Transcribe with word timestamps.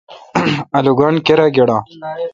آلوگان 0.77 1.15
کیرا 1.25 1.47
گیڈا۔ 1.55 1.77